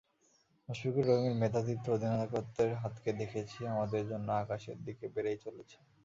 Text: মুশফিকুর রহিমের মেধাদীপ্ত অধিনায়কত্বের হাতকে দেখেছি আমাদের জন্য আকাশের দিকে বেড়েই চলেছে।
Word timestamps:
মুশফিকুর 0.69 1.05
রহিমের 1.05 1.39
মেধাদীপ্ত 1.41 1.85
অধিনায়কত্বের 1.89 2.71
হাতকে 2.81 3.11
দেখেছি 3.21 3.59
আমাদের 3.73 4.03
জন্য 4.11 4.27
আকাশের 4.43 4.77
দিকে 4.85 5.05
বেড়েই 5.15 5.39
চলেছে। 5.45 5.77